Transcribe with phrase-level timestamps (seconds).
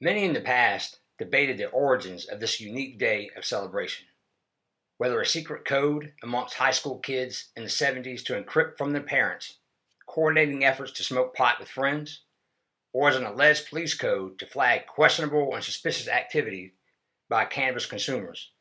[0.00, 4.06] Many in the past debated the origins of this unique day of celebration.
[4.96, 9.02] Whether a secret code amongst high school kids in the 70s to encrypt from their
[9.02, 9.56] parents,
[10.06, 12.20] coordinating efforts to smoke pot with friends,
[12.92, 16.74] or as an alleged police code to flag questionable and suspicious activity
[17.28, 18.52] by cannabis consumers.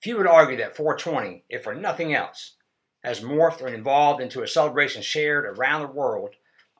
[0.00, 2.52] Few would argue that 420, if for nothing else,
[3.02, 6.36] has morphed and evolved into a celebration shared around the world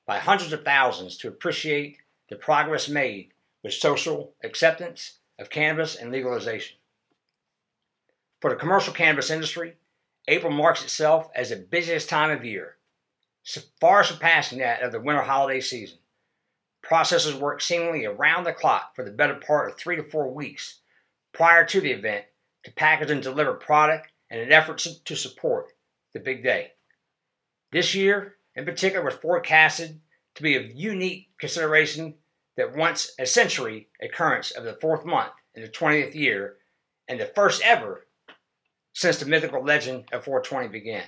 [0.06, 1.98] by hundreds of thousands to appreciate
[2.28, 3.32] the progress made
[3.66, 6.76] with social acceptance of cannabis and legalization.
[8.40, 9.74] For the commercial cannabis industry,
[10.28, 12.76] April marks itself as the busiest time of year,
[13.80, 15.98] far surpassing that of the winter holiday season.
[16.88, 20.78] Processors work seemingly around the clock for the better part of three to four weeks
[21.34, 22.24] prior to the event
[22.62, 25.72] to package and deliver product and in an effort to support
[26.12, 26.70] the big day.
[27.72, 30.00] This year, in particular, was forecasted
[30.36, 32.14] to be of unique consideration
[32.56, 36.56] that once a century occurrence of the fourth month in the 20th year
[37.08, 38.06] and the first ever
[38.92, 41.04] since the mythical legend of 420 began.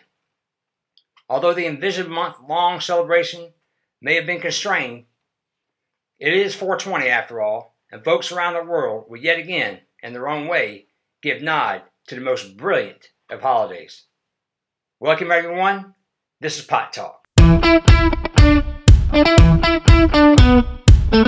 [1.29, 3.53] Although the envisioned month long celebration
[4.01, 5.07] may have been constrained,
[6.19, 10.29] it is 420 after all, and folks around the world will yet again, in their
[10.29, 10.87] own way,
[11.23, 14.05] give nod to the most brilliant of holidays.
[15.01, 15.95] Welcome, everyone.
[16.41, 17.25] This is Pot Talk.
[21.11, 21.21] Happy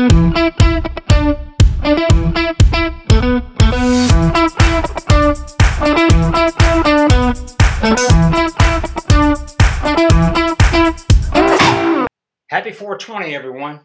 [12.73, 13.81] 420, everyone.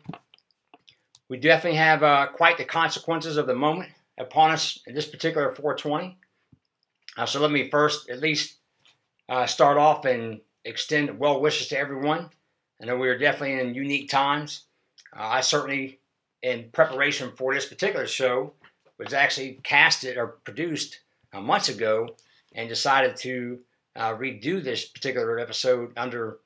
[1.30, 5.50] We definitely have uh, quite the consequences of the moment upon us in this particular
[5.54, 6.18] 420.
[7.16, 8.58] Uh, so let me first at least
[9.30, 12.32] uh, start off and extend well wishes to everyone.
[12.82, 14.66] I know we are definitely in unique times.
[15.18, 16.00] Uh, I certainly,
[16.42, 18.54] in preparation for this particular show,
[18.98, 21.00] was actually casted or produced
[21.34, 22.16] uh, months ago
[22.54, 23.60] and decided to
[23.96, 26.40] uh, redo this particular episode under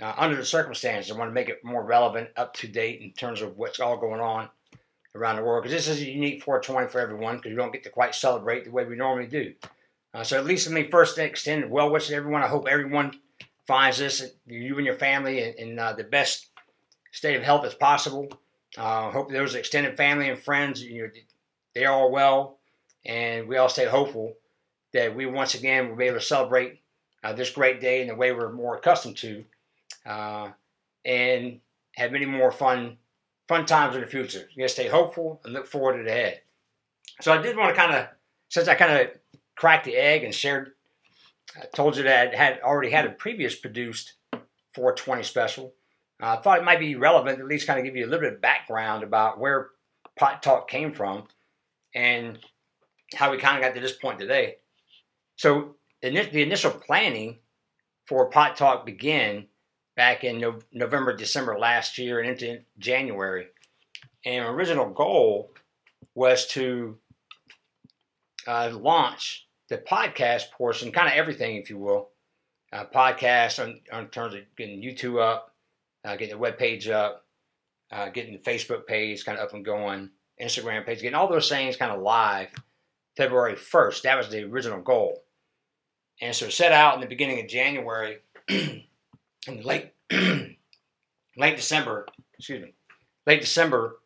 [0.00, 1.12] uh, under the circumstances.
[1.12, 3.96] I want to make it more relevant, up to date in terms of what's all
[3.96, 4.48] going on
[5.14, 5.62] around the world.
[5.62, 8.64] Because this is a unique 420 for everyone because we don't get to quite celebrate
[8.64, 9.54] the way we normally do.
[10.12, 12.42] Uh, so at least let me first extend well wishes to everyone.
[12.42, 13.20] I hope everyone
[13.66, 16.48] finds this, you and your family, in uh, the best
[17.14, 18.28] state of health as possible.
[18.76, 21.10] Uh, hope those extended family and friends, you know,
[21.74, 22.58] they are well,
[23.06, 24.34] and we all stay hopeful
[24.92, 26.80] that we once again will be able to celebrate
[27.22, 29.44] uh, this great day in the way we're more accustomed to,
[30.06, 30.50] uh,
[31.04, 31.60] and
[31.96, 32.98] have many more fun
[33.46, 34.48] fun times in the future.
[34.52, 36.40] You gotta stay hopeful and look forward to the ahead.
[37.20, 38.08] So I did want to kind of,
[38.48, 39.08] since I kind of
[39.54, 40.72] cracked the egg and shared
[41.56, 44.14] I told you that I had already had a previous produced
[44.74, 45.74] 420 special.
[46.26, 48.34] I thought it might be relevant at least kind of give you a little bit
[48.34, 49.70] of background about where
[50.18, 51.24] Pot Talk came from
[51.94, 52.38] and
[53.14, 54.56] how we kind of got to this point today.
[55.36, 57.38] So the initial planning
[58.06, 59.46] for Pot Talk began
[59.96, 63.46] back in no- November, December last year and into January.
[64.24, 65.52] And original goal
[66.14, 66.98] was to
[68.46, 72.10] uh, launch the podcast portion, kind of everything, if you will.
[72.72, 75.53] Uh, podcast on, on terms of getting YouTube up,
[76.04, 77.24] uh, getting the web page up,
[77.90, 80.10] uh, getting the Facebook page kind of up and going,
[80.40, 82.48] Instagram page, getting all those things kind of live
[83.16, 84.02] February 1st.
[84.02, 85.22] That was the original goal.
[86.20, 88.82] And so set out in the beginning of January, in
[89.46, 89.92] late
[91.36, 92.06] late December,
[92.38, 92.74] excuse me,
[93.26, 93.98] late December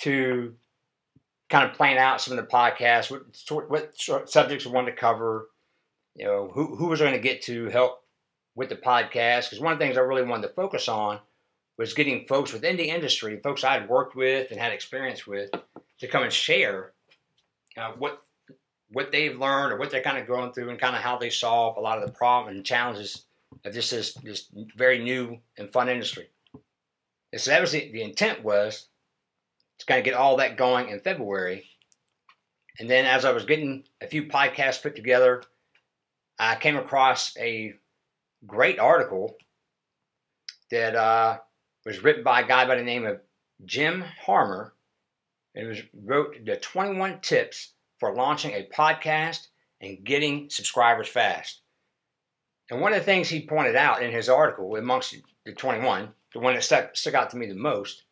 [0.00, 0.54] to
[1.50, 3.10] kind of plan out some of the podcasts,
[3.50, 3.92] what, what
[4.30, 5.48] subjects we wanted to cover,
[6.14, 8.02] you know, who, who was going to get to help
[8.58, 9.48] with the podcast.
[9.48, 11.20] Because one of the things I really wanted to focus on
[11.78, 15.50] was getting folks within the industry, folks I had worked with and had experience with,
[16.00, 16.92] to come and share
[17.76, 18.22] uh, what
[18.90, 21.28] what they've learned or what they're kind of going through and kind of how they
[21.28, 23.26] solve a lot of the problems and challenges
[23.64, 26.28] of this is this very new and fun industry.
[27.32, 28.88] And so that was the, the intent was
[29.78, 31.66] to kind of get all that going in February.
[32.80, 35.42] And then as I was getting a few podcasts put together,
[36.38, 37.74] I came across a
[38.46, 39.36] great article
[40.70, 41.38] that uh,
[41.84, 43.20] was written by a guy by the name of
[43.64, 44.74] Jim Harmer.
[45.54, 49.48] It was wrote the 21 tips for launching a podcast
[49.80, 51.62] and getting subscribers fast.
[52.70, 56.38] And one of the things he pointed out in his article, amongst the 21, the
[56.40, 58.02] one that stuck, stuck out to me the most,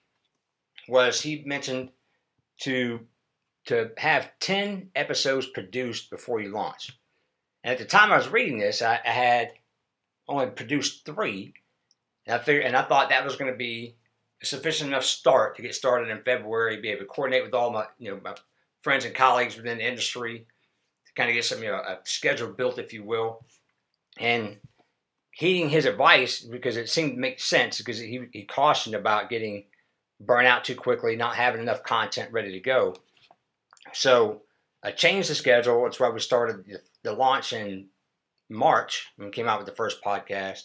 [0.89, 1.91] was he mentioned
[2.61, 3.01] to
[3.67, 6.97] to have 10 episodes produced before you launch.
[7.65, 9.53] And at the time I was reading this, I, I had
[10.29, 11.55] only produced three.
[12.27, 13.97] And I figured, and I thought that was going to be
[14.43, 17.71] a sufficient enough start to get started in February, be able to coordinate with all
[17.71, 18.35] my you know my
[18.83, 20.47] friends and colleagues within the industry
[21.07, 23.45] to kind of get some you know a schedule built, if you will,
[24.19, 24.57] and
[25.31, 29.65] heeding his advice because it seemed to make sense because he, he cautioned about getting
[30.21, 32.95] burnt out too quickly, not having enough content ready to go.
[33.93, 34.43] So
[34.83, 35.83] I changed the schedule.
[35.85, 36.65] That's why we started
[37.03, 37.89] the, launch in
[38.49, 40.65] March and came out with the first podcast.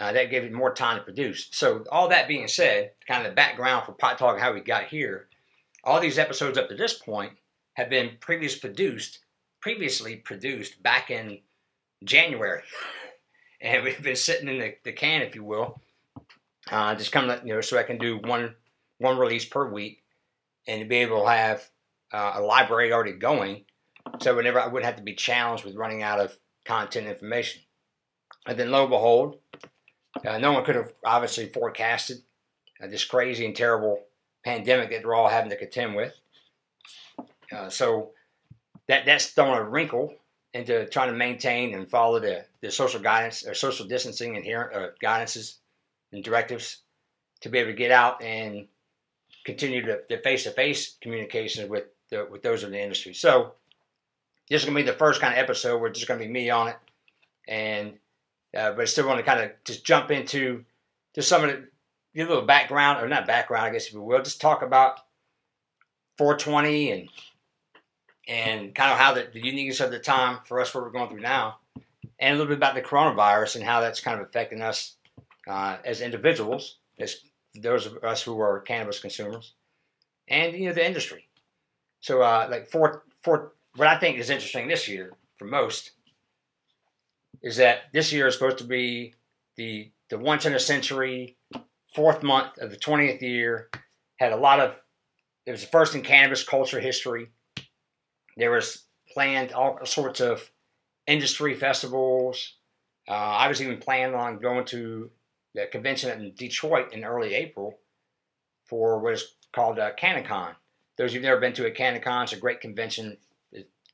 [0.00, 1.48] Uh, that gave it more time to produce.
[1.52, 4.84] So all that being said, kind of the background for Pot Talk, how we got
[4.84, 5.28] here,
[5.84, 7.32] all these episodes up to this point
[7.74, 9.20] have been previously produced,
[9.60, 11.38] previously produced back in
[12.02, 12.62] January
[13.64, 15.80] and we've been sitting in the, the can, if you will,
[16.70, 18.54] uh, just kind of you know, so I can do one
[18.98, 20.02] one release per week,
[20.68, 21.68] and be able to have
[22.12, 23.64] uh, a library already going,
[24.20, 27.62] so whenever I wouldn't have to be challenged with running out of content information.
[28.46, 29.38] And then lo and behold,
[30.26, 32.18] uh, no one could have obviously forecasted
[32.82, 34.00] uh, this crazy and terrible
[34.44, 36.14] pandemic that we're all having to contend with.
[37.50, 38.10] Uh, so
[38.88, 40.14] that that's thrown a wrinkle
[40.52, 44.88] into trying to maintain and follow the, the social guidance or social distancing inherent uh,
[45.02, 45.56] guidances
[46.12, 46.82] and directives
[47.40, 48.68] to be able to get out and
[49.44, 53.12] continue the face-to-face communications with the, with those in the industry.
[53.12, 53.54] So
[54.48, 56.50] this is to be the first kind of episode where it's just to be me
[56.50, 56.76] on it,
[57.48, 57.94] and
[58.56, 60.64] uh, but I still want to kind of just jump into
[61.14, 61.68] just some of the
[62.14, 65.00] give a little background or not background, I guess if you will, just talk about
[66.18, 67.08] 420 and
[68.26, 71.10] and kind of how the, the uniqueness of the time for us, what we're going
[71.10, 71.58] through now,
[72.18, 74.96] and a little bit about the coronavirus and how that's kind of affecting us
[75.46, 77.16] uh, as individuals, as
[77.54, 79.52] those of us who are cannabis consumers,
[80.28, 81.28] and you know the industry.
[82.00, 85.92] So, uh, like for for what I think is interesting this year for most
[87.42, 89.14] is that this year is supposed to be
[89.56, 91.36] the the once in a century
[91.94, 93.70] fourth month of the 20th year
[94.16, 94.74] had a lot of
[95.46, 97.28] it was the first in cannabis culture history
[98.36, 100.50] there was planned all sorts of
[101.06, 102.54] industry festivals.
[103.08, 105.10] Uh, I was even planning on going to
[105.54, 107.78] the convention in Detroit in early April
[108.66, 110.54] for what is called a CannaCon.
[110.96, 113.16] Those who've never been to a CannaCon, it's a great convention.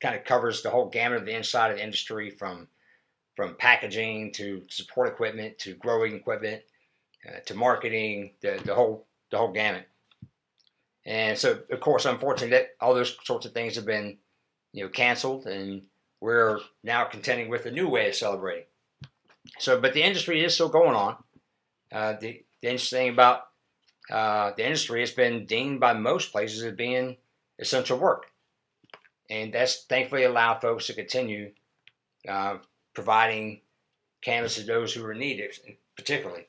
[0.00, 2.68] Kind of covers the whole gamut of the inside of the industry from
[3.36, 6.62] from packaging to support equipment to growing equipment
[7.28, 9.86] uh, to marketing, the, the whole the whole gamut.
[11.06, 14.18] And so, of course, unfortunately, that all those sorts of things have been
[14.72, 15.82] you know, canceled, and
[16.20, 18.64] we're now contending with a new way of celebrating.
[19.58, 21.16] So, but the industry is still going on.
[21.92, 23.42] Uh, the, the interesting thing about
[24.10, 27.16] uh, the industry has been deemed by most places as being
[27.58, 28.26] essential work,
[29.30, 31.52] and that's thankfully allowed folks to continue
[32.28, 32.58] uh,
[32.94, 33.60] providing
[34.20, 35.56] cannabis to those who are needed,
[35.96, 36.46] particularly.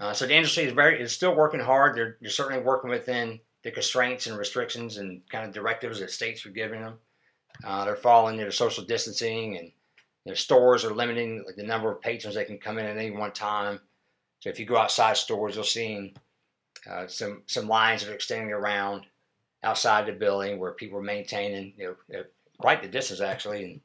[0.00, 1.96] Uh, so the industry is very is still working hard.
[1.96, 6.44] They're, they're certainly working within the constraints and restrictions and kind of directives that states
[6.44, 6.98] are giving them.
[7.64, 9.72] Uh, they're following their social distancing and
[10.26, 13.10] their stores are limiting like the number of patrons that can come in at any
[13.10, 13.80] one time.
[14.40, 16.14] So if you go outside stores, you'll see
[16.90, 19.06] uh, some some lines that are extending around
[19.66, 22.22] outside the building where people are maintaining you know
[22.58, 23.80] quite the distance actually, and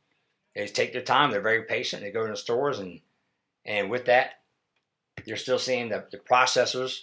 [0.55, 1.31] they take their time.
[1.31, 2.03] They're very patient.
[2.03, 3.01] They go in the stores and
[3.65, 4.41] and with that,
[5.25, 7.01] you're still seeing the, the processors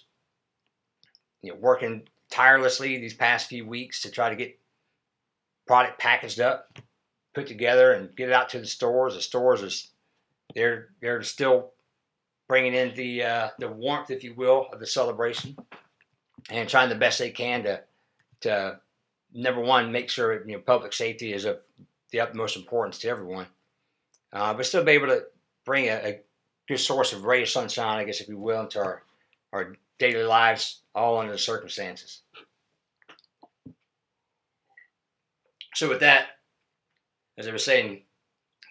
[1.42, 4.58] you know working tirelessly these past few weeks to try to get
[5.66, 6.78] product packaged up,
[7.34, 9.14] put together, and get it out to the stores.
[9.14, 9.90] The stores is
[10.54, 11.72] they're they're still
[12.48, 15.56] bringing in the uh, the warmth, if you will, of the celebration,
[16.48, 17.82] and trying the best they can to
[18.42, 18.80] to
[19.32, 21.58] number one make sure you know public safety is of
[22.10, 23.46] the utmost importance to everyone,
[24.32, 25.24] uh, but still be able to
[25.64, 26.20] bring a, a
[26.66, 29.02] good source of ray of sunshine, I guess, if you will, into our
[29.52, 32.22] our daily lives, all under the circumstances.
[35.74, 36.26] So with that,
[37.36, 38.02] as I was saying,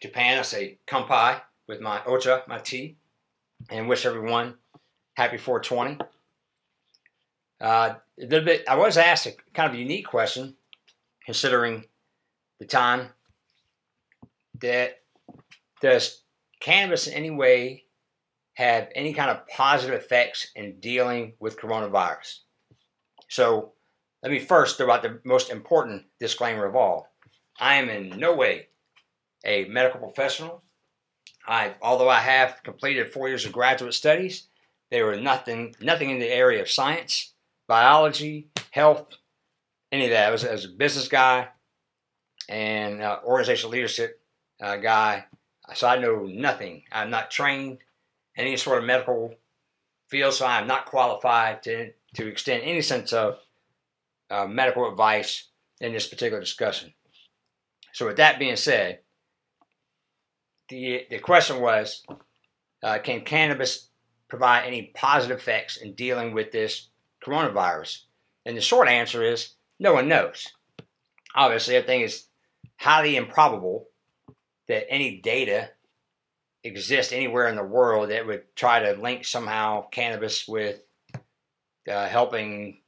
[0.01, 2.97] Japan, I say kampai with my ocha, my tea,
[3.69, 4.55] and wish everyone
[5.15, 5.99] happy 420.
[7.59, 10.55] Uh, a little bit, I was asked a kind of unique question,
[11.25, 11.85] considering
[12.59, 13.09] the time
[14.61, 15.01] that
[15.81, 16.23] does
[16.59, 17.85] cannabis in any way
[18.53, 22.39] have any kind of positive effects in dealing with coronavirus.
[23.29, 23.73] So
[24.23, 27.07] let me first throw out the most important disclaimer of all.
[27.59, 28.69] I am in no way
[29.45, 30.63] a medical professional.
[31.47, 34.47] I, although I have completed four years of graduate studies,
[34.89, 37.33] there were nothing, nothing in the area of science,
[37.67, 39.07] biology, health,
[39.91, 40.29] any of that.
[40.29, 41.47] I was, I was a business guy
[42.49, 44.21] and uh, organizational leadership
[44.61, 45.25] uh, guy,
[45.73, 46.83] so I know nothing.
[46.91, 47.79] I'm not trained
[48.35, 49.35] in any sort of medical
[50.07, 53.39] field, so I am not qualified to, to extend any sense of
[54.29, 55.45] uh, medical advice
[55.79, 56.93] in this particular discussion.
[57.93, 58.99] So, with that being said,
[60.69, 62.03] the, the question was
[62.83, 63.89] uh, Can cannabis
[64.27, 66.89] provide any positive effects in dealing with this
[67.25, 68.03] coronavirus?
[68.45, 70.47] And the short answer is no one knows.
[71.35, 72.27] Obviously, I think it's
[72.77, 73.87] highly improbable
[74.67, 75.69] that any data
[76.63, 80.81] exists anywhere in the world that would try to link somehow cannabis with
[81.89, 82.81] uh, helping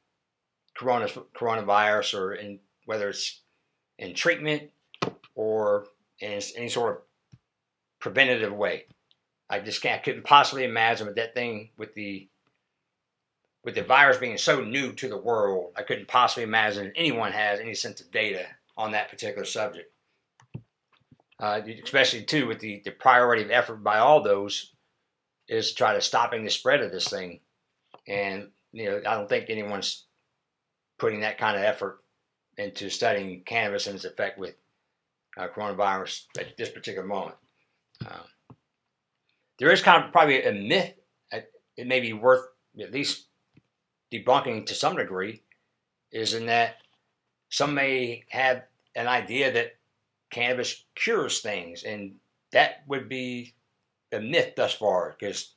[0.76, 3.42] corona, coronavirus or in whether it's
[3.98, 4.72] in treatment
[5.36, 5.86] or
[6.20, 7.02] in any sort of
[8.00, 8.86] preventative way.
[9.50, 12.29] I just can't, I couldn't possibly imagine with that thing with the
[13.64, 17.60] with the virus being so new to the world, I couldn't possibly imagine anyone has
[17.60, 18.46] any sense of data
[18.78, 19.92] on that particular subject.
[21.40, 24.74] Uh, especially too with the, the priority of effort by all those
[25.48, 27.40] is to try to stopping the spread of this thing.
[28.08, 30.06] And you know, I don't think anyone's
[30.98, 32.00] putting that kind of effort
[32.58, 34.56] into studying cannabis and its effect with
[35.38, 37.36] uh, coronavirus at this particular moment.
[38.06, 38.54] Uh,
[39.60, 40.94] there is kind of probably a myth.
[41.32, 42.46] that It may be worth
[42.80, 43.29] at least
[44.12, 45.44] debunking to some degree,
[46.12, 46.78] is in that
[47.50, 48.64] some may have
[48.96, 49.76] an idea that
[50.30, 52.16] cannabis cures things, and
[52.52, 53.54] that would be
[54.12, 55.54] a myth thus far because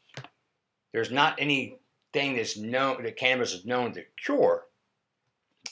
[0.93, 1.79] there's not anything
[2.15, 4.67] that's known that cannabis is known to cure.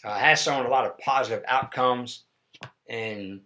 [0.03, 2.25] Uh, has shown a lot of positive outcomes
[2.89, 3.43] in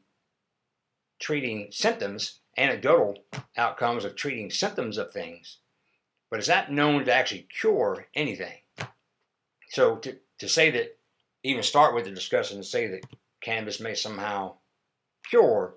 [1.19, 3.17] treating symptoms, anecdotal
[3.57, 5.59] outcomes of treating symptoms of things,
[6.31, 8.59] but is that known to actually cure anything?
[9.75, 10.97] So to, to say that,
[11.43, 13.07] even start with the discussion to say that
[13.40, 14.54] cannabis may somehow
[15.28, 15.75] cure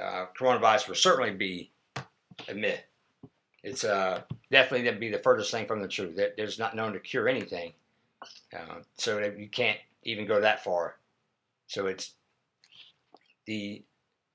[0.00, 1.72] uh, coronavirus will certainly be
[2.48, 2.84] a myth.
[3.64, 6.14] It's uh, definitely to be the furthest thing from the truth.
[6.14, 7.72] That there's not known to cure anything,
[8.56, 10.98] uh, so you can't even go that far.
[11.66, 12.12] So it's
[13.46, 13.82] the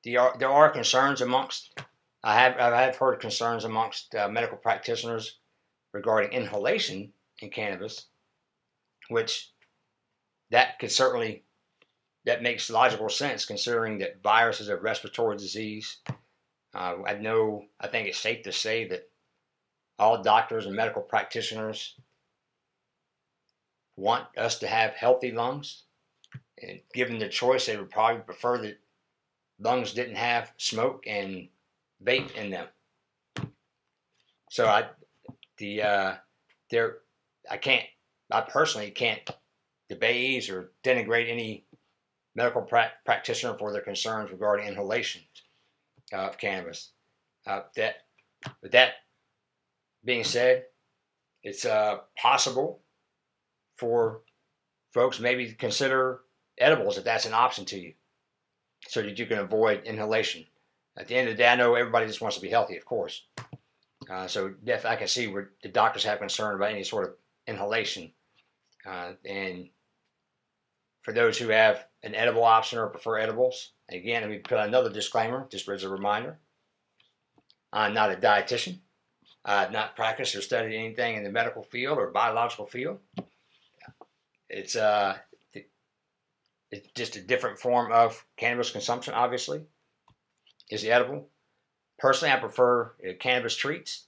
[0.04, 1.80] the there are concerns amongst
[2.26, 5.38] I have I have heard concerns amongst uh, medical practitioners
[5.94, 8.08] regarding inhalation in cannabis,
[9.10, 9.52] which
[10.52, 11.44] that could certainly
[12.26, 15.98] that makes logical sense considering that virus is a respiratory disease.
[16.74, 19.10] Uh, I know, I think it's safe to say that
[20.00, 21.96] all doctors and medical practitioners
[23.96, 25.84] want us to have healthy lungs.
[26.62, 28.80] And given the choice, they would probably prefer that
[29.60, 31.50] lungs didn't have smoke and
[32.04, 32.68] vape in them.
[34.50, 34.86] So I,
[35.58, 36.16] the, uh,
[36.72, 36.98] there,
[37.50, 37.86] I can't,
[38.34, 39.30] I personally can't
[39.90, 41.66] debate or denigrate any
[42.36, 45.22] medical pra- practitioner for their concerns regarding inhalation
[46.12, 46.92] of cannabis.
[47.46, 47.96] Uh, that,
[48.62, 48.94] with that
[50.04, 50.66] being said,
[51.44, 52.82] it's uh, possible
[53.78, 54.22] for
[54.94, 56.22] folks maybe to consider
[56.58, 57.94] edibles if that's an option to you,
[58.88, 60.46] so that you can avoid inhalation.
[60.98, 62.86] At the end of the day, I know everybody just wants to be healthy, of
[62.86, 63.24] course.
[64.10, 67.16] Uh, so definitely, I can see where the doctors have concern about any sort of
[67.48, 68.12] inhalation,
[68.86, 69.70] uh, and
[71.04, 73.72] for those who have an edible option or prefer edibles.
[73.90, 76.40] Again, let me put another disclaimer just as a reminder.
[77.72, 78.80] I'm not a dietitian.
[79.46, 83.00] I've not practiced or studied anything in the medical field or biological field.
[84.50, 85.18] It's uh,
[86.72, 89.14] it's just a different form of cannabis consumption.
[89.14, 89.62] Obviously,
[90.70, 91.28] is edible.
[92.00, 94.06] Personally, I prefer uh, cannabis treats.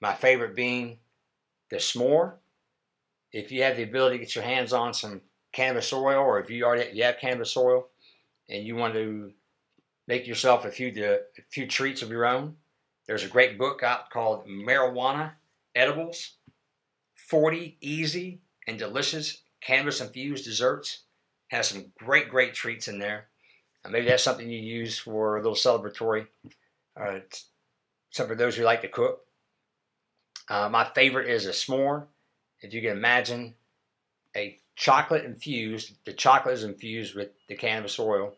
[0.00, 0.98] My favorite being
[1.70, 2.34] the s'more.
[3.34, 5.20] If you have the ability to get your hands on some
[5.52, 7.88] cannabis oil, or if you already if you have cannabis oil
[8.48, 9.32] and you want to
[10.06, 12.54] make yourself a few a few treats of your own,
[13.08, 15.32] there's a great book out called Marijuana
[15.74, 16.36] Edibles:
[17.28, 21.00] 40 Easy and Delicious Cannabis Infused Desserts.
[21.48, 23.26] Has some great great treats in there.
[23.84, 26.28] Uh, maybe that's something you use for a little celebratory.
[26.96, 27.18] Uh,
[28.10, 29.22] some for those who like to cook.
[30.48, 32.06] Uh, my favorite is a s'more.
[32.64, 33.54] If you can imagine
[34.34, 35.92] a chocolate infused.
[36.04, 38.34] The chocolate is infused with the cannabis oil,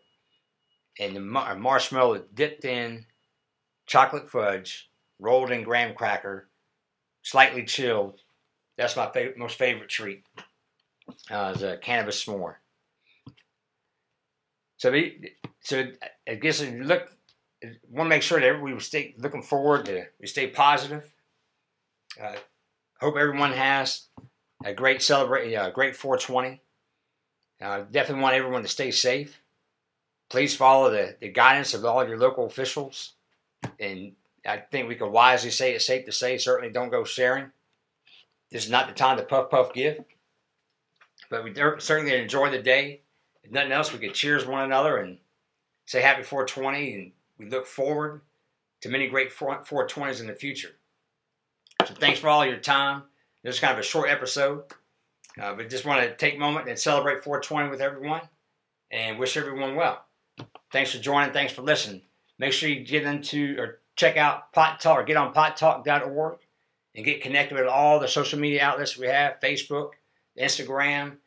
[0.98, 3.06] and the mar- marshmallow dipped in
[3.86, 6.48] chocolate fudge, rolled in graham cracker,
[7.22, 8.20] slightly chilled.
[8.76, 10.24] That's my most favorite treat.
[11.30, 12.56] Uh, is a cannabis s'more.
[14.76, 14.92] So,
[15.60, 15.86] so
[16.28, 17.08] I guess if you look,
[17.88, 21.14] want to make sure that everybody stay looking forward to we stay positive.
[22.20, 22.34] Uh,
[23.00, 24.05] hope everyone has
[24.64, 26.60] a great celebrate, a great 420.
[27.60, 29.40] Uh, definitely want everyone to stay safe.
[30.28, 33.12] Please follow the, the guidance of all of your local officials.
[33.78, 34.12] And
[34.46, 37.50] I think we can wisely say it's safe to say certainly don't go sharing
[38.50, 40.04] this is not the time to puff puff give.
[41.30, 43.02] But we certainly enjoy the day.
[43.42, 45.18] If nothing else, we could cheers one another and
[45.86, 48.22] say happy 420, and we look forward
[48.80, 50.76] to many great 420s in the future.
[51.86, 53.02] So thanks for all your time.
[53.46, 54.64] This is kind of a short episode,
[55.40, 58.22] uh, but just want to take a moment and celebrate 420 with everyone
[58.90, 60.04] and wish everyone well.
[60.72, 61.32] Thanks for joining.
[61.32, 62.02] Thanks for listening.
[62.40, 66.38] Make sure you get into or check out Pot Talk or get on pottalk.org
[66.96, 69.90] and get connected with all the social media outlets we have Facebook,
[70.36, 71.18] Instagram.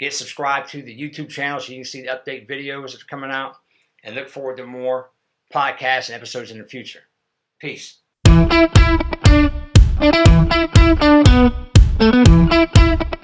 [0.00, 3.06] Get subscribed to the YouTube channel so you can see the update videos that are
[3.06, 3.56] coming out
[4.02, 5.10] and look forward to more
[5.52, 7.02] podcasts and episodes in the future.
[7.60, 7.98] Peace.
[11.98, 13.15] Música